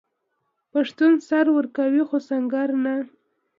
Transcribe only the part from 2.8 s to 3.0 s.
نه.